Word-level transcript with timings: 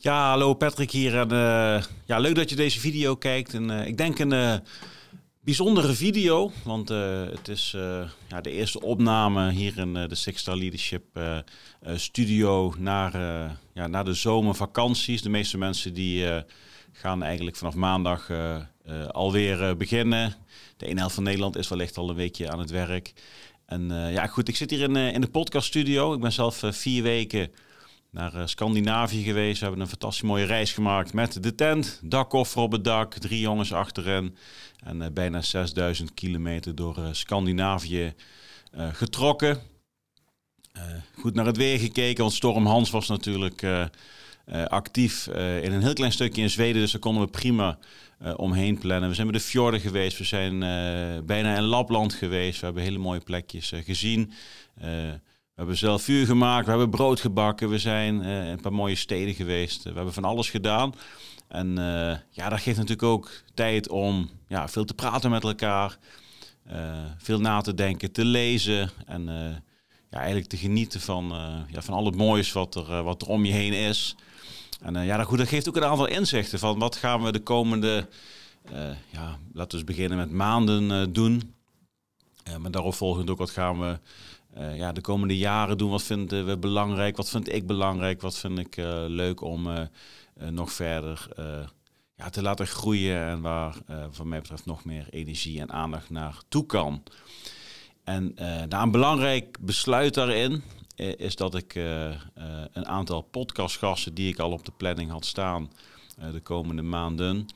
Ja, 0.00 0.28
hallo 0.28 0.54
Patrick 0.54 0.90
hier. 0.90 1.18
En, 1.18 1.30
eh, 1.30 1.82
ja, 2.04 2.18
leuk 2.18 2.34
dat 2.34 2.50
je 2.50 2.56
deze 2.56 2.80
video 2.80 3.16
kijkt. 3.16 3.54
En, 3.54 3.70
eh, 3.70 3.86
ik 3.86 3.96
denk 3.96 4.18
een 4.18 4.32
uh, 4.32 4.54
bijzondere 5.40 5.94
video, 5.94 6.52
want 6.64 6.88
het 6.88 7.48
is 7.48 7.76
ja, 8.28 8.40
de 8.40 8.50
eerste 8.50 8.80
opname 8.80 9.50
hier 9.50 9.78
in 9.78 9.92
de 9.92 10.14
Six 10.14 10.40
Star 10.40 10.56
Leadership 10.56 11.04
studio 11.94 12.74
naar, 12.78 13.12
ja, 13.74 13.86
naar 13.86 14.04
de 14.04 14.14
zomervakanties. 14.14 15.22
De 15.22 15.28
meeste 15.28 15.58
mensen 15.58 15.94
die 15.94 16.42
gaan 16.92 17.22
eigenlijk 17.22 17.56
vanaf 17.56 17.74
maandag 17.74 18.30
alweer 19.08 19.76
beginnen. 19.76 20.34
De 20.76 20.86
ene 20.86 20.98
helft 20.98 21.14
van 21.14 21.24
Nederland 21.24 21.56
is 21.56 21.68
wellicht 21.68 21.96
al 21.96 22.08
een 22.08 22.16
weekje 22.16 22.50
aan 22.50 22.58
het 22.58 22.70
werk. 22.70 23.12
En 23.66 23.88
ja, 24.10 24.26
goed, 24.26 24.48
ik 24.48 24.56
zit 24.56 24.70
hier 24.70 24.80
in, 24.80 24.96
in 24.96 25.20
de 25.20 25.30
podcaststudio. 25.30 26.14
Ik 26.14 26.20
ben 26.20 26.32
zelf 26.32 26.62
vier 26.64 27.02
weken 27.02 27.50
naar 28.10 28.34
uh, 28.34 28.42
Scandinavië 28.46 29.22
geweest. 29.22 29.58
We 29.58 29.64
hebben 29.64 29.82
een 29.82 29.88
fantastisch 29.88 30.22
mooie 30.22 30.44
reis 30.44 30.72
gemaakt 30.72 31.12
met 31.12 31.42
de 31.42 31.54
tent, 31.54 32.00
dakkoffer 32.02 32.62
op 32.62 32.72
het 32.72 32.84
dak, 32.84 33.14
drie 33.14 33.40
jongens 33.40 33.72
achterin. 33.72 34.36
En 34.84 35.00
uh, 35.00 35.06
bijna 35.12 35.42
6000 35.42 36.14
kilometer 36.14 36.74
door 36.74 36.98
uh, 36.98 37.08
Scandinavië 37.12 38.14
getrokken. 38.92 39.60
goed 41.14 41.34
naar 41.34 41.46
het 41.46 41.56
weer 41.56 41.78
gekeken, 41.78 42.22
want 42.22 42.34
Storm 42.34 42.66
Hans 42.66 42.90
was 42.90 43.08
natuurlijk 43.08 43.64
actief 44.68 45.26
in 45.62 45.72
een 45.72 45.82
heel 45.82 45.92
klein 45.92 46.12
stukje 46.12 46.42
in 46.42 46.50
Zweden. 46.50 46.80
Dus 46.80 46.92
daar 46.92 47.00
konden 47.00 47.22
we 47.22 47.28
prima 47.28 47.78
omheen 48.36 48.78
plannen. 48.78 49.08
We 49.08 49.14
zijn 49.14 49.26
bij 49.26 49.38
de 49.38 49.44
fjorden 49.44 49.80
geweest, 49.80 50.18
we 50.18 50.24
zijn 50.24 50.58
bijna 51.26 51.56
in 51.56 51.62
Lapland 51.62 52.14
geweest. 52.14 52.58
We 52.60 52.64
hebben 52.64 52.82
hele 52.82 52.98
mooie 52.98 53.20
plekjes 53.20 53.72
gezien. 53.84 54.32
We 55.58 55.64
hebben 55.64 55.82
zelf 55.82 56.02
vuur 56.02 56.26
gemaakt, 56.26 56.64
we 56.64 56.70
hebben 56.70 56.90
brood 56.90 57.20
gebakken, 57.20 57.68
we 57.68 57.78
zijn 57.78 58.22
uh, 58.22 58.48
een 58.48 58.60
paar 58.60 58.72
mooie 58.72 58.94
steden 58.94 59.34
geweest. 59.34 59.82
we 59.82 59.92
hebben 59.92 60.12
van 60.12 60.24
alles 60.24 60.50
gedaan. 60.50 60.94
En 61.48 61.68
uh, 61.68 62.16
ja, 62.30 62.48
dat 62.48 62.60
geeft 62.60 62.76
natuurlijk 62.76 63.02
ook 63.02 63.30
tijd 63.54 63.88
om 63.88 64.30
ja, 64.48 64.68
veel 64.68 64.84
te 64.84 64.94
praten 64.94 65.30
met 65.30 65.44
elkaar, 65.44 65.98
veel 67.18 67.40
na 67.40 67.60
te 67.60 67.74
denken, 67.74 68.12
te 68.12 68.24
lezen 68.24 68.90
en 69.06 69.24
ja, 70.10 70.18
eigenlijk 70.18 70.48
te 70.48 70.56
genieten 70.56 71.00
van, 71.00 71.24
ja, 71.70 71.82
van 71.82 71.94
al 71.94 72.04
het 72.04 72.16
moois 72.16 72.52
wat 72.52 72.74
er, 72.74 73.02
wat 73.02 73.22
er 73.22 73.28
om 73.28 73.44
je 73.44 73.52
heen 73.52 73.72
is. 73.72 74.16
En 74.80 75.04
ja, 75.04 75.16
dat, 75.16 75.26
goed, 75.26 75.38
dat 75.38 75.48
geeft 75.48 75.68
ook 75.68 75.76
een 75.76 75.84
aantal 75.84 76.08
inzichten 76.08 76.58
van 76.58 76.78
wat 76.78 76.96
gaan 76.96 77.22
we 77.22 77.32
de 77.32 77.42
komende, 77.42 78.08
ja, 79.10 79.38
laten 79.52 79.78
we 79.78 79.84
beginnen 79.84 80.18
met 80.18 80.30
maanden 80.30 81.12
doen. 81.12 81.54
maar 82.58 82.70
daarop 82.70 82.94
volgend 82.94 83.30
ook 83.30 83.38
wat 83.38 83.50
gaan 83.50 83.80
we 83.80 83.98
uh, 84.56 84.76
ja, 84.76 84.92
de 84.92 85.00
komende 85.00 85.36
jaren 85.36 85.78
doen. 85.78 85.90
Wat 85.90 86.02
vinden 86.02 86.46
we 86.46 86.58
belangrijk? 86.58 87.16
Wat 87.16 87.30
vind 87.30 87.52
ik 87.52 87.66
belangrijk? 87.66 88.20
Wat 88.20 88.38
vind 88.38 88.58
ik 88.58 88.76
uh, 88.76 89.04
leuk 89.06 89.40
om 89.40 89.88
nog 90.50 90.72
verder 90.72 91.28
ja, 92.16 92.30
te 92.30 92.42
laten 92.42 92.66
groeien 92.66 93.26
en 93.26 93.40
waar 93.40 93.76
wat 94.16 94.26
mij 94.26 94.40
betreft 94.40 94.66
nog 94.66 94.84
meer 94.84 95.06
energie 95.10 95.60
en 95.60 95.72
aandacht 95.72 96.10
naartoe 96.10 96.66
kan. 96.66 97.02
En 98.04 98.34
daar 98.68 98.82
een 98.82 98.90
belangrijk 98.90 99.56
besluit 99.60 100.14
daarin 100.14 100.62
is 100.96 101.36
dat 101.36 101.54
ik 101.54 101.74
een 102.72 102.86
aantal 102.86 103.22
podcastgasten 103.22 104.14
die 104.14 104.28
ik 104.28 104.38
al 104.38 104.52
op 104.52 104.64
de 104.64 104.72
planning 104.76 105.10
had 105.10 105.24
staan 105.24 105.70
de 106.32 106.40
komende 106.40 106.82
maanden, 106.82 107.46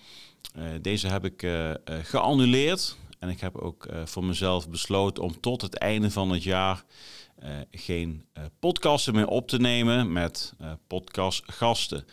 deze 0.80 1.08
heb 1.08 1.24
ik 1.24 1.48
geannuleerd. 1.86 2.96
En 3.22 3.28
ik 3.28 3.40
heb 3.40 3.56
ook 3.56 3.86
uh, 3.86 4.06
voor 4.06 4.24
mezelf 4.24 4.68
besloten 4.68 5.22
om 5.22 5.40
tot 5.40 5.62
het 5.62 5.74
einde 5.74 6.10
van 6.10 6.30
het 6.30 6.42
jaar 6.42 6.84
uh, 7.42 7.48
geen 7.70 8.24
uh, 8.38 8.44
podcasten 8.58 9.14
meer 9.14 9.26
op 9.26 9.48
te 9.48 9.58
nemen 9.58 10.12
met 10.12 10.54
podcastgasten. 10.86 12.04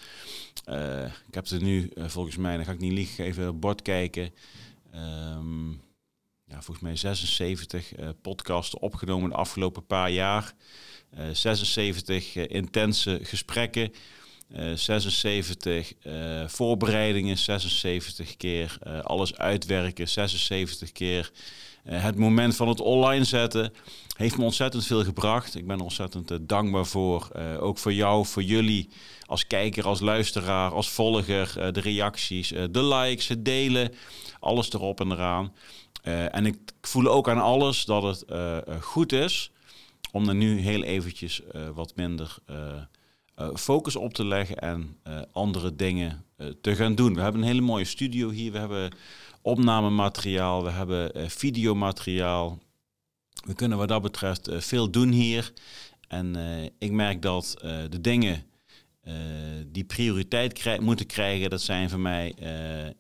ik 1.27 1.33
heb 1.33 1.47
er 1.47 1.61
nu 1.61 1.91
volgens 1.95 2.37
mij, 2.37 2.55
dan 2.55 2.65
ga 2.65 2.71
ik 2.71 2.79
niet 2.79 2.91
liegen, 2.91 3.25
even 3.25 3.49
op 3.49 3.61
bord 3.61 3.81
kijken. 3.81 4.33
Um, 4.95 5.81
ja, 6.45 6.61
volgens 6.61 6.79
mij 6.79 6.95
76 6.95 7.91
podcasten 8.21 8.81
opgenomen 8.81 9.29
de 9.29 9.35
afgelopen 9.35 9.85
paar 9.85 10.11
jaar. 10.11 10.53
76 11.31 12.35
intense 12.35 13.19
gesprekken. 13.23 13.93
76 14.75 15.93
uh, 16.03 16.41
eh, 16.41 16.49
voorbereidingen, 16.49 17.37
76 17.37 18.37
keer 18.37 18.77
uh, 18.87 18.99
alles 18.99 19.37
uitwerken, 19.37 20.07
76 20.07 20.91
keer 20.91 21.31
het 21.83 22.15
moment 22.15 22.55
van 22.55 22.67
het 22.67 22.79
online 22.79 23.23
zetten. 23.23 23.73
Heeft 24.17 24.37
me 24.37 24.43
ontzettend 24.43 24.85
veel 24.85 25.03
gebracht. 25.03 25.55
Ik 25.55 25.67
ben 25.67 25.77
er 25.77 25.83
ontzettend 25.83 26.31
dankbaar 26.41 26.85
voor. 26.85 27.29
ook 27.59 27.77
voor 27.77 27.93
jou, 27.93 28.25
voor 28.25 28.43
jullie 28.43 28.89
als 29.25 29.47
kijker, 29.47 29.85
als 29.85 29.99
luisteraar, 29.99 30.71
als 30.71 30.89
volger. 30.89 31.73
de 31.73 31.79
reacties, 31.79 32.47
de 32.47 32.83
likes, 32.83 33.27
het 33.27 33.45
delen, 33.45 33.93
alles 34.39 34.73
erop 34.73 34.99
en 34.99 35.11
eraan. 35.11 35.53
en 36.31 36.45
ik 36.45 36.57
voel 36.81 37.07
ook 37.07 37.29
aan 37.29 37.41
alles 37.41 37.85
dat 37.85 38.03
het 38.03 38.25
goed 38.81 39.11
is 39.11 39.51
om 40.11 40.29
er 40.29 40.35
nu 40.35 40.59
heel 40.59 40.83
eventjes 40.83 41.41
wat 41.73 41.95
minder 41.95 42.37
focus 43.55 43.95
op 43.95 44.13
te 44.13 44.25
leggen 44.25 44.57
en 44.57 44.97
uh, 45.07 45.21
andere 45.31 45.75
dingen 45.75 46.25
uh, 46.37 46.47
te 46.61 46.75
gaan 46.75 46.95
doen. 46.95 47.13
We 47.13 47.21
hebben 47.21 47.41
een 47.41 47.47
hele 47.47 47.61
mooie 47.61 47.85
studio 47.85 48.29
hier. 48.29 48.51
We 48.51 48.57
hebben 48.57 48.91
opnamemateriaal, 49.41 50.63
we 50.63 50.69
hebben 50.69 51.29
videomateriaal. 51.31 52.59
We 53.45 53.53
kunnen 53.53 53.77
wat 53.77 53.87
dat 53.87 54.01
betreft 54.01 54.49
veel 54.51 54.89
doen 54.91 55.11
hier. 55.11 55.53
En 56.07 56.35
ik 56.79 56.91
merk 56.91 57.21
dat 57.21 57.55
de 57.89 58.01
dingen 58.01 58.43
die 59.67 59.83
prioriteit 59.83 60.79
moeten 60.81 61.05
krijgen, 61.05 61.49
dat 61.49 61.61
zijn 61.61 61.89
voor 61.89 61.99
mij 61.99 62.33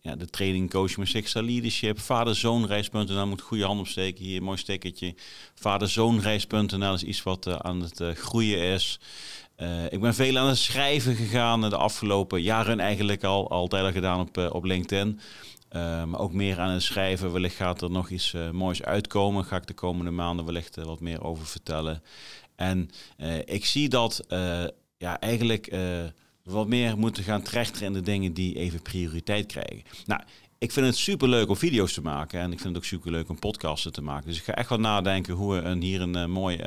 ja, 0.01 0.15
de 0.15 0.25
training, 0.25 0.69
coaching, 0.69 1.07
sexual 1.07 1.45
leadership, 1.45 1.99
vader-zoonreis.nl 1.99 3.27
moet 3.27 3.41
goede 3.41 3.65
hand 3.65 3.79
opsteken. 3.79 4.25
Hier, 4.25 4.43
mooi 4.43 4.57
stekkertje. 4.57 5.15
Vaderzoonreis.nl 5.55 6.93
is 6.93 7.03
iets 7.03 7.23
wat 7.23 7.61
aan 7.63 7.81
het 7.81 8.01
groeien 8.17 8.59
is. 8.59 8.99
Uh, 9.61 9.83
ik 9.89 9.99
ben 9.99 10.13
veel 10.13 10.37
aan 10.37 10.47
het 10.47 10.57
schrijven 10.57 11.15
gegaan 11.15 11.61
de 11.61 11.75
afgelopen 11.75 12.41
jaren 12.41 12.79
eigenlijk 12.79 13.23
al. 13.23 13.49
Altijd 13.49 13.83
al 13.83 13.91
gedaan 13.91 14.19
op, 14.19 14.37
uh, 14.37 14.49
op 14.53 14.63
LinkedIn. 14.63 15.19
Uh, 15.71 16.03
maar 16.03 16.19
ook 16.19 16.33
meer 16.33 16.59
aan 16.59 16.69
het 16.69 16.81
schrijven. 16.81 17.31
Wellicht 17.31 17.55
gaat 17.55 17.81
er 17.81 17.91
nog 17.91 18.09
iets 18.09 18.35
moois 18.51 18.83
uitkomen. 18.83 19.45
Ga 19.45 19.55
ik 19.55 19.67
de 19.67 19.73
komende 19.73 20.11
maanden 20.11 20.45
wellicht 20.45 20.75
wat 20.75 20.99
meer 20.99 21.23
over 21.23 21.45
vertellen. 21.45 22.03
En 22.55 22.89
ik 23.45 23.65
zie 23.65 23.89
dat 23.89 24.25
ja, 24.97 25.19
eigenlijk 25.19 25.75
wat 26.43 26.67
meer 26.67 26.97
moeten 26.97 27.23
gaan 27.23 27.41
trechteren 27.41 27.87
in 27.87 27.93
de 27.93 28.01
dingen 28.01 28.33
die 28.33 28.55
even 28.55 28.81
prioriteit 28.81 29.45
krijgen. 29.45 29.83
Nou, 30.05 30.21
ik 30.59 30.71
vind 30.71 30.85
het 30.85 30.97
super 30.97 31.27
leuk 31.27 31.49
om 31.49 31.55
video's 31.55 31.93
te 31.93 32.01
maken. 32.01 32.39
En 32.39 32.51
ik 32.51 32.59
vind 32.59 32.69
het 32.69 32.77
ook 32.77 32.89
super 32.89 33.11
leuk 33.11 33.29
om 33.29 33.39
podcasten 33.39 33.93
te 33.93 34.01
maken. 34.01 34.27
Dus 34.27 34.37
ik 34.37 34.43
ga 34.43 34.55
echt 34.55 34.69
wat 34.69 34.79
nadenken 34.79 35.33
hoe 35.33 35.53
we 35.53 35.61
een, 35.61 35.81
hier 35.81 36.01
een 36.01 36.17
uh, 36.17 36.25
mooi 36.25 36.57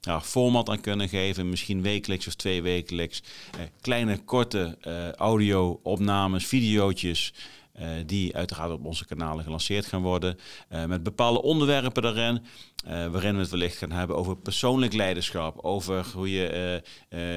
ja, 0.00 0.20
format 0.20 0.68
aan 0.68 0.80
kunnen 0.80 1.08
geven. 1.08 1.48
Misschien 1.48 1.82
wekelijks 1.82 2.26
of 2.26 2.34
twee 2.34 2.62
wekelijks. 2.62 3.22
Uh, 3.56 3.60
kleine, 3.80 4.18
korte 4.18 4.76
audio-opnames, 5.16 6.46
videootjes. 6.46 7.32
Uh, 7.78 7.86
die 8.06 8.36
uiteraard 8.36 8.70
op 8.70 8.84
onze 8.84 9.06
kanalen 9.06 9.44
gelanceerd 9.44 9.86
gaan 9.86 10.02
worden. 10.02 10.36
Uh, 10.72 10.84
met 10.84 11.02
bepaalde 11.02 11.42
onderwerpen 11.42 12.02
daarin. 12.02 12.42
Uh, 12.86 13.06
waarin 13.06 13.34
we 13.34 13.40
het 13.40 13.50
wellicht 13.50 13.76
gaan 13.76 13.92
hebben 13.92 14.16
over 14.16 14.36
persoonlijk 14.36 14.92
leiderschap. 14.92 15.58
Over 15.58 16.06
hoe 16.14 16.30
je 16.30 16.82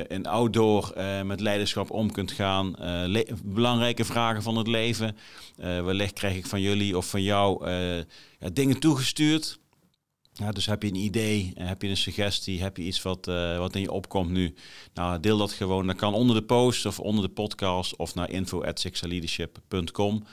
in 0.07 0.25
outdoor 0.25 0.93
met 1.23 1.39
leiderschap 1.39 1.91
om 1.91 2.11
kunt 2.11 2.31
gaan. 2.31 2.75
belangrijke 3.43 4.05
vragen 4.05 4.43
van 4.43 4.57
het 4.57 4.67
leven. 4.67 5.17
wellicht 5.55 6.13
krijg 6.13 6.35
ik 6.35 6.45
van 6.45 6.61
jullie 6.61 6.97
of 6.97 7.09
van 7.09 7.21
jou 7.21 7.65
dingen 8.53 8.79
toegestuurd. 8.79 9.59
Ja, 10.35 10.51
dus 10.51 10.65
heb 10.65 10.83
je 10.83 10.87
een 10.87 10.95
idee, 10.95 11.53
heb 11.55 11.81
je 11.81 11.87
een 11.87 11.97
suggestie, 11.97 12.61
heb 12.61 12.77
je 12.77 12.83
iets 12.83 13.01
wat, 13.01 13.27
uh, 13.27 13.57
wat 13.57 13.75
in 13.75 13.81
je 13.81 13.91
opkomt 13.91 14.29
nu? 14.29 14.53
Nou, 14.93 15.19
deel 15.19 15.37
dat 15.37 15.51
gewoon. 15.51 15.87
Dat 15.87 15.95
kan 15.95 16.13
onder 16.13 16.35
de 16.35 16.43
post 16.43 16.85
of 16.85 16.99
onder 16.99 17.23
de 17.23 17.29
podcast 17.29 17.95
of 17.95 18.15
naar 18.15 18.29
info.sexaleadership.com. 18.29 20.23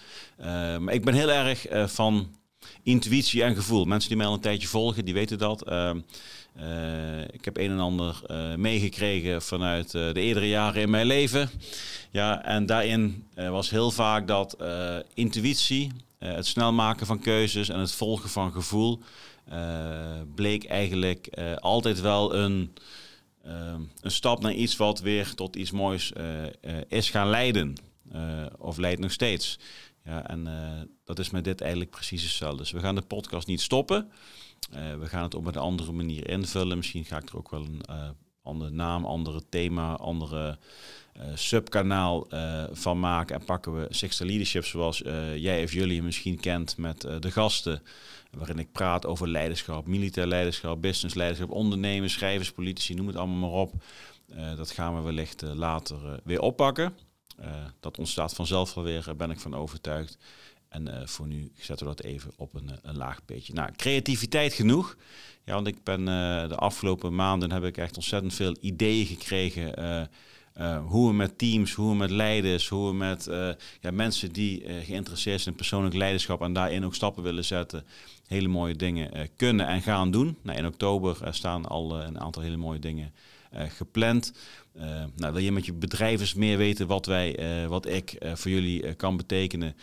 Uh, 0.41 0.47
maar 0.79 0.94
ik 0.94 1.05
ben 1.05 1.14
heel 1.14 1.31
erg 1.31 1.70
uh, 1.70 1.87
van 1.87 2.35
intuïtie 2.82 3.43
en 3.43 3.55
gevoel. 3.55 3.85
Mensen 3.85 4.08
die 4.08 4.19
mij 4.19 4.26
al 4.26 4.35
een 4.35 4.41
tijdje 4.41 4.69
volgen, 4.69 5.05
die 5.05 5.14
weten 5.14 5.38
dat. 5.38 5.61
Ik 7.31 7.44
heb 7.44 7.56
een 7.56 7.70
en 7.70 7.79
ander 7.79 8.23
meegekregen 8.56 9.43
vanuit 9.43 9.91
de 9.91 10.12
eerdere 10.14 10.49
jaren 10.49 10.82
in 10.82 10.91
mijn 10.91 11.06
leven. 11.06 11.50
Ja, 12.11 12.44
en 12.44 12.67
daarin 12.67 13.26
was 13.35 13.70
heel 13.70 13.91
vaak 13.91 14.26
dat 14.26 14.56
intuïtie, 15.14 15.91
het 16.19 16.46
snel 16.46 16.73
maken 16.73 17.06
van 17.06 17.20
keuzes 17.20 17.69
en 17.69 17.79
het 17.79 17.93
volgen 17.93 18.29
van 18.29 18.53
gevoel 18.53 19.03
bleek 20.35 20.65
eigenlijk 20.65 21.39
uh, 21.39 21.55
altijd 21.57 22.01
wel 22.01 22.35
een, 22.35 22.75
uh, 23.47 23.75
een 24.01 24.11
stap 24.11 24.43
naar 24.43 24.55
iets 24.55 24.77
wat 24.77 25.01
weer 25.01 25.35
tot 25.35 25.57
iets 25.57 25.71
moois 25.71 26.13
is 26.89 27.11
gaan 27.11 27.29
leiden. 27.29 27.75
of 28.59 28.77
leidt 28.77 29.01
nog 29.01 29.13
steeds. 29.13 29.59
Ja, 30.05 30.29
en 30.29 30.49
dat 31.05 31.19
is 31.19 31.31
met 31.31 31.45
dit 31.45 31.61
eigenlijk 31.61 31.91
precies 31.91 32.23
hetzelfde. 32.23 32.59
Dus 32.59 32.71
we 32.71 32.81
gaan 32.81 32.95
de 32.95 33.03
podcast 33.03 33.47
niet 33.47 33.61
stoppen. 33.61 34.11
we 34.71 35.07
gaan 35.07 35.23
het 35.23 35.35
op 35.35 35.47
een 35.47 35.57
andere 35.57 35.93
manier 35.93 36.29
invullen. 36.29 36.77
Misschien 36.77 37.05
ga 37.05 37.17
ik 37.17 37.29
er 37.29 37.37
ook 37.37 37.51
wel 37.51 37.65
een 37.65 37.81
andere 38.50 38.70
naam, 38.70 39.05
andere 39.05 39.43
thema, 39.49 39.97
andere 39.97 40.58
subkanaal 41.35 42.26
van 42.73 43.00
maken. 43.00 43.37
En 43.37 43.44
pakken 43.44 43.81
we 43.81 43.87
Sixter 43.91 44.26
Leadership 44.26 44.64
zoals 44.64 44.99
jij 45.37 45.62
of 45.62 45.73
jullie 45.73 46.02
misschien 46.02 46.41
kent 46.41 46.76
met 46.76 47.00
de 47.00 47.31
gasten. 47.31 47.82
Waarin 48.31 48.58
ik 48.58 48.73
praat 48.73 49.06
over 49.06 49.29
leiderschap, 49.29 49.87
militair 49.87 50.26
leiderschap, 50.26 50.82
business 50.82 51.14
leiderschap, 51.14 51.50
ondernemers, 51.50 52.12
schrijvers, 52.12 52.52
politici, 52.52 52.94
noem 52.94 53.06
het 53.06 53.17
allemaal 53.17 53.50
maar 53.50 53.61
op. 53.61 53.73
dat 54.56 54.70
gaan 54.70 54.94
we 54.96 55.00
wellicht 55.00 55.43
later 55.43 56.20
weer 56.25 56.41
oppakken. 56.41 56.96
dat 57.81 57.99
ontstaat 57.99 58.35
vanzelf 58.35 58.76
alweer, 58.76 59.17
ben 59.17 59.31
ik 59.31 59.41
van 59.41 59.55
overtuigd. 59.55 60.19
En 60.70 60.88
uh, 60.88 61.06
voor 61.06 61.26
nu 61.26 61.52
zetten 61.58 61.87
we 61.87 61.94
dat 61.94 62.05
even 62.05 62.31
op 62.37 62.55
een, 62.55 62.70
een 62.82 62.96
laag 62.96 63.25
beetje. 63.25 63.52
Nou, 63.52 63.70
creativiteit 63.76 64.52
genoeg. 64.52 64.96
Ja, 65.44 65.55
want 65.55 65.67
ik 65.67 65.84
ben 65.84 66.00
uh, 66.00 66.49
de 66.49 66.56
afgelopen 66.56 67.14
maanden 67.14 67.52
heb 67.52 67.64
ik 67.64 67.76
echt 67.76 67.96
ontzettend 67.96 68.34
veel 68.34 68.56
ideeën 68.61 69.06
gekregen. 69.06 70.08
Hoe 70.87 71.08
we 71.08 71.14
met 71.14 71.38
teams, 71.38 71.72
hoe 71.72 71.90
we 71.90 71.96
met 71.96 72.11
leiders, 72.11 72.69
hoe 72.69 72.88
we 72.88 72.94
met 72.94 73.28
ja, 73.81 73.90
mensen 73.90 74.32
die 74.32 74.62
geïnteresseerd 74.84 75.40
zijn 75.40 75.50
in 75.50 75.61
persoonlijk 75.61 75.94
leiderschap 75.94 76.43
en 76.43 76.52
daarin 76.52 76.84
ook 76.84 76.94
stappen 76.94 77.22
willen 77.22 77.44
zetten, 77.44 77.84
hele 78.26 78.49
mooie 78.49 78.76
dingen 78.76 79.31
kunnen 79.37 79.67
en 79.67 79.82
gaan 79.82 80.11
doen. 80.11 80.37
Nou, 80.43 80.58
in 80.58 80.67
oktober 80.67 81.17
staan 81.31 81.67
al 81.67 82.00
een 82.00 82.20
aantal 82.20 82.43
hele 82.43 82.56
mooie 82.56 82.78
dingen 82.78 83.12
gepland. 83.52 84.32
nou, 85.17 85.32
wil 85.32 85.43
je 85.43 85.52
met 85.52 85.67
je 85.67 85.72
bedrijf 85.72 86.20
eens 86.20 86.34
meer 86.34 86.56
weten 86.56 86.87
wat, 86.87 87.06
wij, 87.06 87.38
wat 87.69 87.87
ik 87.87 88.17
voor 88.34 88.50
jullie 88.50 88.94
kan 88.94 89.17
betekenen? 89.17 89.75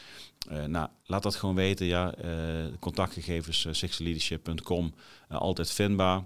Uh, 0.52 0.64
nou, 0.64 0.90
laat 1.06 1.24
dat 1.24 1.36
gewoon 1.36 1.56
weten. 1.56 1.86
Ja, 1.86 2.14
uh, 2.26 2.66
contactgegevens 2.80 3.66
uh, 3.66 3.74
sixleadership.com 3.74 4.94
altijd 5.30 5.72
vindbaar. 5.72 6.24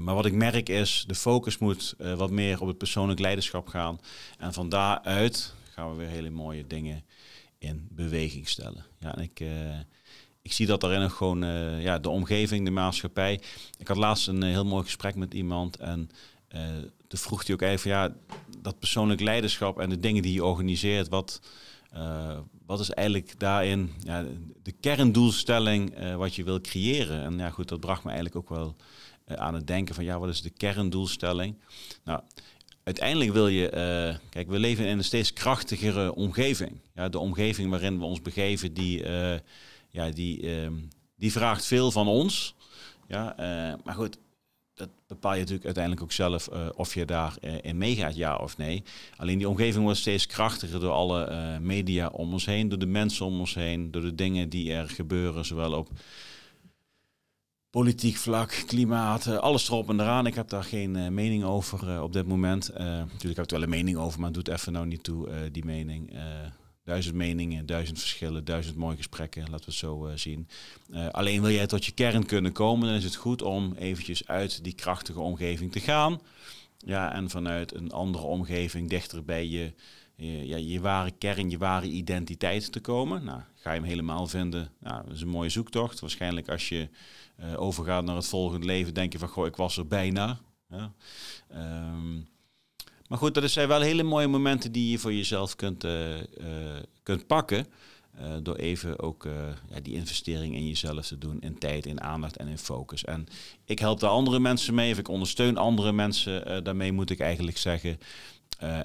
maar 0.00 0.14
wat 0.14 0.26
ik 0.26 0.32
merk 0.32 0.68
is, 0.68 1.04
de 1.06 1.14
focus 1.14 1.58
moet 1.58 1.94
wat 2.16 2.30
meer 2.30 2.60
op 2.60 2.66
het 2.66 2.78
persoonlijk 2.78 3.20
leiderschap 3.20 3.68
gaan. 3.68 4.00
En 4.38 4.52
van 4.52 4.68
daaruit 4.68 5.54
gaan 5.70 5.90
we 5.90 5.96
weer 5.96 6.08
hele 6.08 6.30
mooie 6.30 6.66
dingen 6.66 7.04
in 7.58 7.88
beweging 7.90 8.48
stellen. 8.48 8.84
Ja, 9.00 9.16
en 9.16 9.22
ik, 9.22 9.42
ik 10.42 10.52
zie 10.52 10.66
dat 10.66 10.80
daarin 10.80 11.02
ook 11.02 11.12
gewoon 11.12 11.44
ja, 11.80 11.98
de 11.98 12.08
omgeving, 12.08 12.64
de 12.64 12.70
maatschappij. 12.70 13.40
Ik 13.78 13.88
had 13.88 13.96
laatst 13.96 14.28
een 14.28 14.42
heel 14.42 14.64
mooi 14.64 14.84
gesprek 14.84 15.14
met 15.14 15.34
iemand 15.34 15.76
en 15.76 16.10
toen 17.08 17.18
vroeg 17.18 17.46
hij 17.46 17.54
ook 17.54 17.62
even, 17.62 17.90
ja, 17.90 18.14
dat 18.58 18.78
persoonlijk 18.78 19.20
leiderschap 19.20 19.80
en 19.80 19.88
de 19.88 20.00
dingen 20.00 20.22
die 20.22 20.32
je 20.32 20.44
organiseert, 20.44 21.08
wat 21.08 21.40
uh, 21.94 22.38
wat 22.66 22.80
is 22.80 22.90
eigenlijk 22.90 23.38
daarin 23.38 23.92
ja, 24.02 24.24
de 24.62 24.72
kerndoelstelling 24.72 25.98
uh, 25.98 26.16
wat 26.16 26.34
je 26.34 26.44
wil 26.44 26.60
creëren? 26.60 27.22
En 27.22 27.38
ja, 27.38 27.50
goed, 27.50 27.68
dat 27.68 27.80
bracht 27.80 28.04
me 28.04 28.10
eigenlijk 28.10 28.36
ook 28.36 28.58
wel 28.58 28.76
uh, 29.26 29.36
aan 29.36 29.54
het 29.54 29.66
denken 29.66 29.94
van 29.94 30.04
ja, 30.04 30.18
wat 30.18 30.28
is 30.28 30.42
de 30.42 30.50
kerndoelstelling? 30.50 31.54
Nou, 32.04 32.20
uiteindelijk 32.82 33.32
wil 33.32 33.48
je, 33.48 33.68
kijk, 34.28 34.48
we 34.48 34.58
leven 34.58 34.86
in 34.86 34.98
een 34.98 35.04
steeds 35.04 35.32
krachtigere 35.32 36.14
omgeving. 36.14 36.80
Ja, 36.94 37.08
de 37.08 37.18
omgeving 37.18 37.70
waarin 37.70 37.98
we 37.98 38.04
ons 38.04 38.22
begeven, 38.22 38.74
die, 38.74 39.04
ja, 39.90 40.10
die, 40.10 40.50
ehm, 40.50 40.74
die 41.16 41.32
vraagt 41.32 41.66
veel 41.66 41.90
van 41.90 42.08
ons. 42.08 42.54
Ja, 43.06 43.34
maar 43.84 43.94
goed, 43.94 44.18
dat 44.80 44.88
bepaal 45.06 45.32
je 45.32 45.38
natuurlijk 45.38 45.64
uiteindelijk 45.64 46.04
ook 46.04 46.12
zelf 46.12 46.48
uh, 46.52 46.68
of 46.74 46.94
je 46.94 47.04
daarin 47.04 47.38
uh, 47.44 47.54
in 47.62 47.78
meegaat, 47.78 48.16
ja 48.16 48.36
of 48.36 48.56
nee. 48.56 48.82
Alleen 49.16 49.38
die 49.38 49.48
omgeving 49.48 49.84
wordt 49.84 49.98
steeds 49.98 50.26
krachtiger 50.26 50.80
door 50.80 50.92
alle 50.92 51.30
uh, 51.30 51.58
media 51.58 52.08
om 52.08 52.32
ons 52.32 52.46
heen, 52.46 52.68
door 52.68 52.78
de 52.78 52.86
mensen 52.86 53.26
om 53.26 53.38
ons 53.40 53.54
heen, 53.54 53.90
door 53.90 54.02
de 54.02 54.14
dingen 54.14 54.48
die 54.48 54.72
er 54.72 54.88
gebeuren, 54.88 55.44
zowel 55.44 55.72
op 55.72 55.88
politiek 57.70 58.16
vlak, 58.16 58.62
klimaat, 58.66 59.26
alles 59.26 59.68
erop 59.68 59.88
en 59.88 60.00
eraan. 60.00 60.26
Ik 60.26 60.34
heb 60.34 60.48
daar 60.48 60.64
geen 60.64 61.14
mening 61.14 61.44
over 61.44 62.02
op 62.02 62.12
dit 62.12 62.26
moment. 62.26 62.70
natuurlijk 62.74 63.36
heb 63.36 63.44
ik 63.44 63.50
wel 63.50 63.62
een 63.62 63.68
mening 63.68 63.96
over, 63.96 64.20
maar 64.20 64.32
doet 64.32 64.48
even 64.48 64.72
nou 64.72 64.86
niet 64.86 65.02
toe, 65.02 65.50
die 65.50 65.64
mening 65.64 66.12
duizend 66.90 67.14
meningen, 67.14 67.66
duizend 67.66 67.98
verschillen, 67.98 68.44
duizend 68.44 68.76
mooie 68.76 68.96
gesprekken, 68.96 69.42
laten 69.42 69.58
we 69.58 69.64
het 69.64 69.74
zo 69.74 70.06
uh, 70.06 70.12
zien. 70.14 70.48
Uh, 70.90 71.08
alleen 71.08 71.42
wil 71.42 71.50
jij 71.50 71.66
tot 71.66 71.84
je 71.84 71.92
kern 71.92 72.26
kunnen 72.26 72.52
komen, 72.52 72.88
dan 72.88 72.96
is 72.96 73.04
het 73.04 73.14
goed 73.14 73.42
om 73.42 73.72
eventjes 73.72 74.26
uit 74.26 74.64
die 74.64 74.72
krachtige 74.72 75.20
omgeving 75.20 75.72
te 75.72 75.80
gaan. 75.80 76.20
Ja, 76.78 77.12
en 77.12 77.30
vanuit 77.30 77.74
een 77.74 77.92
andere 77.92 78.24
omgeving 78.24 78.88
dichter 78.88 79.24
bij 79.24 79.46
je, 79.46 79.72
je, 80.16 80.46
ja, 80.46 80.56
je 80.56 80.80
ware 80.80 81.10
kern, 81.10 81.50
je 81.50 81.58
ware 81.58 81.86
identiteit 81.86 82.72
te 82.72 82.80
komen. 82.80 83.24
Nou, 83.24 83.40
ga 83.54 83.72
je 83.72 83.80
hem 83.80 83.88
helemaal 83.88 84.26
vinden, 84.26 84.72
nou, 84.78 85.04
dat 85.04 85.14
is 85.14 85.20
een 85.20 85.28
mooie 85.28 85.48
zoektocht. 85.48 86.00
Waarschijnlijk 86.00 86.48
als 86.48 86.68
je 86.68 86.88
uh, 87.40 87.60
overgaat 87.60 88.04
naar 88.04 88.16
het 88.16 88.28
volgende 88.28 88.66
leven, 88.66 88.94
denk 88.94 89.12
je 89.12 89.18
van, 89.18 89.28
goh, 89.28 89.46
ik 89.46 89.56
was 89.56 89.76
er 89.76 89.86
bijna. 89.86 90.38
Um, 91.54 92.28
maar 93.10 93.18
goed, 93.18 93.34
dat 93.34 93.50
zijn 93.50 93.68
wel 93.68 93.80
hele 93.80 94.02
mooie 94.02 94.26
momenten 94.26 94.72
die 94.72 94.90
je 94.90 94.98
voor 94.98 95.12
jezelf 95.12 95.56
kunt, 95.56 95.84
uh, 95.84 96.16
uh, 96.16 96.24
kunt 97.02 97.26
pakken. 97.26 97.66
Uh, 98.20 98.26
door 98.42 98.56
even 98.56 98.98
ook 98.98 99.28
ja, 99.70 99.80
die 99.82 99.94
investering 99.94 100.54
in 100.54 100.66
jezelf 100.66 101.06
te 101.06 101.18
doen, 101.18 101.40
in 101.40 101.58
tijd, 101.58 101.86
in 101.86 102.00
aandacht 102.00 102.36
en 102.36 102.48
in 102.48 102.58
focus. 102.58 103.04
En 103.04 103.26
ik 103.64 103.78
help 103.78 104.00
daar 104.00 104.10
andere 104.10 104.38
mensen 104.38 104.74
mee, 104.74 104.92
of 104.92 104.98
ik 104.98 105.08
ondersteun 105.08 105.56
andere 105.56 105.92
mensen 105.92 106.64
daarmee, 106.64 106.92
moet 106.92 107.10
ik 107.10 107.20
eigenlijk 107.20 107.58
zeggen. 107.58 107.98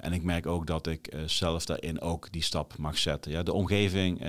en 0.01 0.13
ik 0.13 0.23
merk 0.23 0.45
ook 0.45 0.67
dat 0.67 0.87
ik 0.87 1.13
zelf 1.25 1.65
daarin 1.65 2.01
ook 2.01 2.31
die 2.31 2.43
stap 2.43 2.77
mag 2.77 2.97
zetten. 2.97 3.31
Ja, 3.31 3.43
de 3.43 3.53
omgeving 3.53 4.21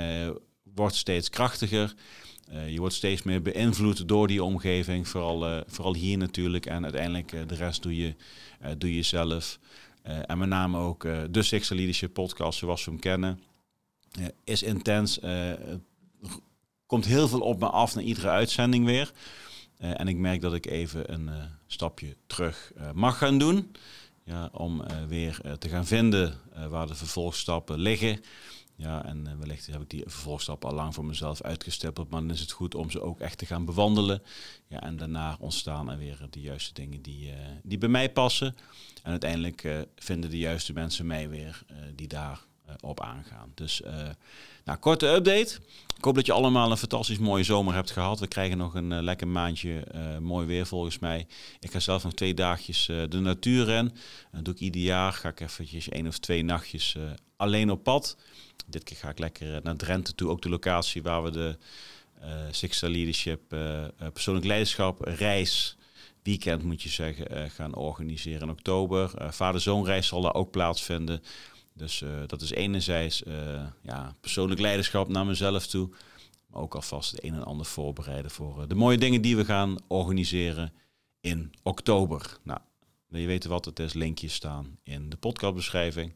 wordt 0.77 0.95
steeds 0.95 1.31
krachtiger. 1.31 1.95
je 2.69 2.79
wordt 2.79 2.95
steeds 2.95 3.23
meer 3.23 3.43
beïnvloed 3.43 4.09
door 4.09 4.27
die 4.27 4.43
omgeving, 4.43 5.09
vooral, 5.09 5.63
vooral 5.67 5.95
hier 5.95 6.19
natuurlijk. 6.19 6.67
En 6.67 6.83
uiteindelijk 6.83 7.49
de 7.49 7.55
rest 7.55 7.83
doe 7.83 7.97
je, 7.97 8.15
doe 8.79 8.95
je 8.95 9.03
zelf. 9.03 9.59
En 10.03 10.39
met 10.39 10.49
name 10.49 10.79
ook 10.79 11.03
de 11.03 11.65
Leadership 11.69 12.13
podcast 12.13 12.59
zoals 12.59 12.85
we 12.85 12.91
hem 12.91 13.01
kennen. 13.01 13.41
Is 14.45 14.63
intens. 14.63 15.19
komt 16.87 17.05
heel 17.05 17.29
veel 17.29 17.41
op 17.41 17.61
me 17.61 17.69
af 17.69 17.95
naar 17.95 18.05
iedere 18.05 18.29
uitzending 18.29 18.85
weer. 18.85 19.13
en 19.79 20.09
ik 20.09 20.17
merk 20.17 20.41
dat 20.41 20.55
ik 20.55 20.67
even 20.67 21.13
een 21.13 21.31
stapje 21.67 22.17
terug 22.27 22.73
mag 22.95 23.19
gaan 23.19 23.39
doen. 23.39 23.73
Ja, 24.25 24.49
om 24.53 24.83
weer 25.09 25.41
te 25.59 25.69
gaan 25.69 25.87
vinden 25.87 26.41
waar 26.69 26.87
de 26.87 26.95
vervolgstappen 26.95 27.79
liggen. 27.79 28.21
Ja, 28.77 29.05
en 29.05 29.39
wellicht 29.39 29.67
heb 29.67 29.81
ik 29.81 29.91
die 29.91 30.03
vervolgstappen 30.03 30.69
al 30.69 30.75
lang 30.75 30.95
voor 30.95 31.05
mezelf 31.05 31.43
uitgestippeld. 31.43 32.11
Maar 32.11 32.21
dan 32.21 32.31
is 32.31 32.41
het 32.41 32.51
goed 32.51 32.75
om 32.75 32.91
ze 32.91 33.01
ook 33.01 33.21
echt 33.21 33.39
te 33.39 33.47
gaan 33.47 33.65
bewandelen. 33.65 34.23
Ja, 34.67 34.83
en 34.83 34.97
daarna 34.97 35.37
ontstaan 35.41 35.91
er 35.91 35.99
weer 35.99 36.27
de 36.31 36.41
juiste 36.41 36.75
dingen 36.75 37.03
die, 37.03 37.33
die 37.63 37.79
bij 37.79 37.89
mij 37.89 38.13
passen. 38.13 38.57
En 39.03 39.11
uiteindelijk 39.11 39.65
uh, 39.65 39.79
vinden 39.97 40.31
de 40.31 40.39
juiste 40.39 40.73
mensen 40.73 41.07
mij 41.07 41.29
weer 41.29 41.63
die 41.95 42.09
daar 42.09 42.41
op 42.81 43.01
aangaan. 43.01 43.53
Dus, 43.55 43.83
nou, 44.65 44.79
korte 44.79 45.07
update. 45.07 45.59
Ik 45.97 46.05
hoop 46.05 46.15
dat 46.15 46.27
je 46.27 46.33
allemaal 46.33 46.71
een 46.71 46.77
fantastisch 46.77 47.19
mooie 47.19 47.45
zomer 47.45 47.75
hebt 47.75 47.91
gehad. 47.91 48.21
We 48.21 48.27
krijgen 48.27 48.59
nog 48.59 48.75
een 48.75 49.03
lekker 49.03 49.29
maandje 49.29 49.85
mooi 50.21 50.47
weer 50.47 50.67
volgens 50.67 50.99
mij. 50.99 51.27
Ik 51.61 51.71
ga 51.71 51.81
zelf 51.81 52.03
nog 52.03 52.13
twee 52.13 52.35
dagjes 52.35 52.87
de 52.87 53.21
natuur 53.21 53.69
in. 53.69 53.93
Dat 54.33 54.45
doe 54.45 54.55
ik 54.55 54.61
ieder 54.61 54.81
jaar. 54.81 55.13
Ga 55.13 55.29
ik 55.29 55.41
eventjes 55.41 55.89
één 55.89 56.07
of 56.07 56.19
twee 56.19 56.45
nachtjes 56.45 56.97
alleen 57.37 57.71
op 57.71 57.83
pad. 57.83 58.17
Dit 58.67 58.85
keer 58.85 58.97
ga 58.97 59.09
ik 59.09 59.19
lekker 59.19 59.61
naar 59.63 59.77
Drenthe 59.77 60.15
toe. 60.15 60.31
Ook 60.31 60.43
de 60.43 60.49
locatie 60.49 61.03
waar 61.03 61.23
we 61.23 61.31
de 61.31 61.59
Sixta 62.51 62.89
Leadership 62.89 63.41
persoonlijk 64.13 64.47
leiderschap 64.47 65.01
reis 65.01 65.77
weekend, 66.27 66.63
moet 66.63 66.83
je 66.83 66.89
zeggen, 66.89 67.27
uh, 67.33 67.43
gaan 67.49 67.75
organiseren 67.75 68.41
in 68.41 68.51
oktober. 68.51 69.13
Uh, 69.19 69.31
Vader-zoonreis 69.31 70.07
zal 70.07 70.21
daar 70.21 70.35
ook 70.35 70.51
plaatsvinden. 70.51 71.23
Dus 71.77 72.01
uh, 72.01 72.11
dat 72.27 72.43
is 72.43 72.51
enerzijds 72.51 73.23
ja, 73.83 74.15
persoonlijk 74.21 74.61
leiderschap 74.61 75.09
naar 75.09 75.27
mezelf 75.27 75.67
toe. 75.67 75.91
Maar 76.47 76.63
ook 76.63 76.75
alvast 76.75 77.11
het 77.11 77.25
een 77.25 77.35
en 77.35 77.45
ander 77.45 77.67
voorbereiden 77.67 78.31
voor 78.31 78.69
de 78.69 78.75
mooie 78.75 78.99
dingen 78.99 79.23
die 79.23 79.37
we 79.37 79.45
gaan 79.45 79.77
organiseren 79.87 80.73
in 81.21 81.53
oktober. 81.63 82.39
Nou, 82.43 82.61
je 83.09 83.27
weten 83.27 83.51
wat 83.51 83.65
het 83.65 83.79
is? 83.79 83.93
Linkjes 83.93 84.35
staan 84.35 84.79
in 84.83 85.11
de 85.11 85.17
podcastbeschrijving. 85.17 86.15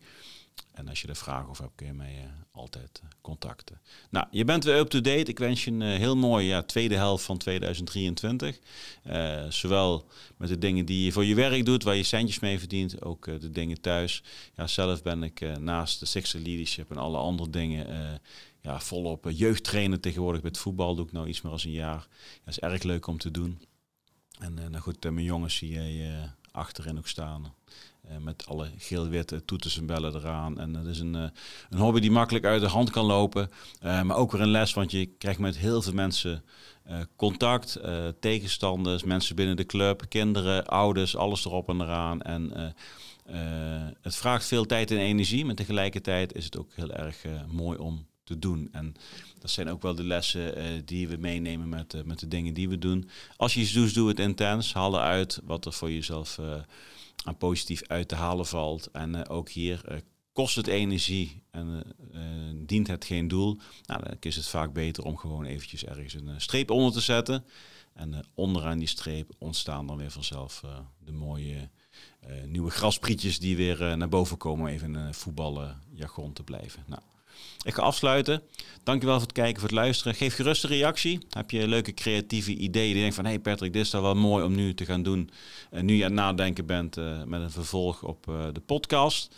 En 0.72 0.88
als 0.88 1.00
je 1.00 1.08
er 1.08 1.16
vragen 1.16 1.48
over 1.48 1.64
hebt, 1.64 1.76
kun 1.76 1.86
je 1.86 1.92
mij 1.92 2.14
uh, 2.14 2.30
altijd 2.50 3.00
uh, 3.04 3.10
contacten. 3.20 3.80
Nou, 4.10 4.26
je 4.30 4.44
bent 4.44 4.64
weer 4.64 4.78
up-to-date. 4.78 5.30
Ik 5.30 5.38
wens 5.38 5.64
je 5.64 5.70
een 5.70 5.80
uh, 5.80 5.96
heel 5.96 6.16
mooie 6.16 6.46
ja, 6.46 6.62
tweede 6.62 6.94
helft 6.94 7.24
van 7.24 7.38
2023. 7.38 8.58
zowel 9.48 10.06
met 10.36 10.48
de 10.48 10.58
dingen 10.58 10.86
die 10.86 11.04
je 11.04 11.12
voor 11.12 11.24
je 11.24 11.34
werk 11.34 11.64
doet, 11.64 11.82
waar 11.82 11.96
je 11.96 12.02
centjes 12.02 12.38
mee 12.38 12.58
verdient, 12.58 13.02
ook 13.02 13.24
de 13.24 13.50
dingen 13.50 13.80
thuis. 13.80 14.22
Ja, 14.56 14.66
zelf 14.66 15.02
ben 15.02 15.22
ik 15.22 15.58
naast 15.58 16.00
de 16.00 16.06
Sixer 16.06 16.40
Leadership 16.40 16.90
en 16.90 16.96
alle 16.96 17.18
andere 17.18 17.50
dingen 17.50 18.20
ja, 18.60 18.80
volop 18.80 19.30
jeugdtrainen 19.30 20.00
tegenwoordig 20.00 20.42
met 20.42 20.58
voetbal. 20.58 20.94
Doe 20.94 21.06
ik 21.06 21.12
nou 21.12 21.28
iets 21.28 21.40
meer 21.40 21.52
als 21.52 21.64
een 21.64 21.70
jaar. 21.70 22.08
Dat 22.44 22.54
is 22.54 22.58
erg 22.58 22.82
leuk 22.82 23.06
om 23.06 23.18
te 23.18 23.30
doen. 23.30 23.60
En 24.38 24.54
nou 24.54 24.78
goed, 24.78 25.02
mijn 25.02 25.22
jongens 25.22 25.56
zie 25.56 25.72
je 25.72 26.28
achterin 26.52 26.98
ook 26.98 27.08
staan. 27.08 27.54
met 28.18 28.46
alle 28.46 28.70
geel-witte 28.78 29.44
toeters 29.44 29.78
en 29.78 29.86
bellen 29.86 30.14
eraan. 30.14 30.58
En 30.58 30.72
dat 30.72 30.86
is 30.86 30.98
een, 30.98 31.14
een 31.14 31.78
hobby 31.78 32.00
die 32.00 32.10
makkelijk 32.10 32.44
uit 32.44 32.60
de 32.60 32.68
hand 32.68 32.90
kan 32.90 33.04
lopen. 33.04 33.50
maar 33.80 34.16
ook 34.16 34.32
weer 34.32 34.40
een 34.40 34.48
les, 34.48 34.74
want 34.74 34.90
je 34.90 35.06
krijgt 35.06 35.38
met 35.38 35.56
heel 35.56 35.82
veel 35.82 35.92
mensen 35.92 36.44
contact. 37.16 37.80
tegenstanders, 38.20 39.04
mensen 39.04 39.36
binnen 39.36 39.56
de 39.56 39.66
club, 39.66 40.04
kinderen, 40.08 40.66
ouders, 40.66 41.16
alles 41.16 41.44
erop 41.44 41.68
en 41.68 41.80
eraan. 41.80 42.22
En 42.22 42.74
het 44.00 44.16
vraagt 44.16 44.46
veel 44.46 44.66
tijd 44.66 44.90
en 44.90 44.98
energie, 44.98 45.44
maar 45.44 45.54
tegelijkertijd 45.54 46.34
is 46.34 46.44
het 46.44 46.58
ook 46.58 46.70
heel 46.74 46.90
erg 46.90 47.24
mooi 47.48 47.78
om 47.78 48.06
te 48.30 48.38
doen. 48.38 48.68
En 48.72 48.94
dat 49.38 49.50
zijn 49.50 49.68
ook 49.68 49.82
wel 49.82 49.94
de 49.94 50.04
lessen 50.04 50.58
uh, 50.58 50.64
die 50.84 51.08
we 51.08 51.16
meenemen 51.16 51.68
met, 51.68 51.94
uh, 51.94 52.02
met 52.02 52.18
de 52.18 52.28
dingen 52.28 52.54
die 52.54 52.68
we 52.68 52.78
doen. 52.78 53.08
Als 53.36 53.54
je 53.54 53.60
iets 53.60 53.72
doet, 53.72 53.94
doe 53.94 54.08
het 54.08 54.18
intens. 54.18 54.72
Haal 54.72 54.94
eruit 54.94 55.40
wat 55.44 55.66
er 55.66 55.72
voor 55.72 55.90
jezelf 55.90 56.38
uh, 56.38 56.54
aan 57.24 57.36
positief 57.36 57.82
uit 57.86 58.08
te 58.08 58.14
halen 58.14 58.46
valt. 58.46 58.90
En 58.92 59.28
ook 59.28 59.48
hier 59.48 60.02
kost 60.32 60.56
het 60.56 60.66
energie 60.66 61.42
en 61.50 61.82
dient 62.66 62.86
het 62.86 63.04
geen 63.04 63.28
doel. 63.28 63.58
Nou, 63.86 64.02
dan 64.02 64.16
is 64.20 64.36
het 64.36 64.46
vaak 64.46 64.72
beter 64.72 65.04
om 65.04 65.16
gewoon 65.16 65.44
eventjes 65.44 65.84
ergens 65.84 66.14
een 66.14 66.40
streep 66.40 66.70
onder 66.70 66.92
te 66.92 67.00
zetten. 67.00 67.44
En 67.94 68.24
onderaan 68.34 68.78
die 68.78 68.88
streep 68.88 69.32
ontstaan 69.38 69.86
dan 69.86 69.96
weer 69.96 70.10
vanzelf 70.10 70.64
de 71.04 71.12
mooie 71.12 71.68
nieuwe 72.46 72.70
grasprietjes 72.70 73.38
die 73.38 73.56
weer 73.56 73.96
naar 73.96 74.08
boven 74.08 74.36
komen. 74.36 74.72
Even 74.72 74.96
in 74.96 75.14
voetballen 75.14 75.82
jargon 75.92 76.32
te 76.32 76.42
blijven. 76.42 76.84
Nou, 76.86 77.02
ik 77.62 77.74
ga 77.74 77.82
afsluiten. 77.82 78.42
Dankjewel 78.82 79.14
voor 79.14 79.26
het 79.26 79.32
kijken, 79.32 79.60
voor 79.60 79.68
het 79.68 79.78
luisteren. 79.78 80.14
Geef 80.14 80.34
gerust 80.34 80.64
een 80.64 80.70
reactie. 80.70 81.18
Heb 81.30 81.50
je 81.50 81.68
leuke 81.68 81.94
creatieve 81.94 82.54
ideeën? 82.54 82.92
Die 82.92 83.00
denkt 83.00 83.14
van, 83.14 83.24
hé 83.24 83.30
hey 83.30 83.40
Patrick, 83.40 83.72
dit 83.72 83.84
is 83.84 83.92
wel 83.92 84.14
mooi 84.14 84.44
om 84.44 84.54
nu 84.54 84.74
te 84.74 84.84
gaan 84.84 85.02
doen. 85.02 85.30
Uh, 85.72 85.80
nu 85.80 85.94
je 85.94 86.04
aan 86.04 86.10
het 86.10 86.20
nadenken 86.20 86.66
bent 86.66 86.96
uh, 86.96 87.22
met 87.22 87.40
een 87.40 87.50
vervolg 87.50 88.02
op 88.02 88.26
uh, 88.28 88.44
de 88.52 88.60
podcast. 88.60 89.34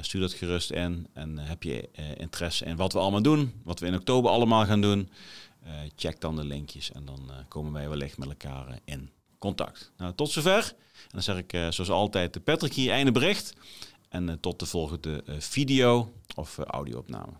stuur 0.00 0.20
dat 0.20 0.32
gerust 0.32 0.70
in. 0.70 1.06
En 1.12 1.38
heb 1.38 1.62
je 1.62 1.88
interesse 2.16 2.64
in 2.64 2.76
wat 2.76 2.92
we 2.92 2.98
allemaal 2.98 3.22
doen, 3.22 3.52
wat 3.64 3.80
we 3.80 3.86
in 3.86 3.94
oktober 3.94 4.30
allemaal 4.30 4.66
gaan 4.66 4.80
doen. 4.80 5.10
check 5.96 6.20
dan 6.20 6.36
de 6.36 6.44
linkjes 6.44 6.92
en 6.92 7.04
dan 7.04 7.30
komen 7.48 7.72
wij 7.72 7.88
wellicht 7.88 8.18
met 8.18 8.28
elkaar 8.28 8.78
in 8.84 9.10
contact. 9.38 9.92
Nou, 9.96 10.14
tot 10.14 10.30
zover. 10.30 10.74
En 11.02 11.08
dan 11.10 11.22
zeg 11.22 11.36
ik 11.36 11.50
zoals 11.50 11.90
altijd 11.90 12.44
Patrick 12.44 12.72
hier, 12.72 12.90
einde 12.90 13.12
bericht. 13.12 13.54
En 14.12 14.40
tot 14.40 14.58
de 14.58 14.66
volgende 14.66 15.24
video 15.26 16.12
of 16.34 16.58
audio-opname. 16.58 17.32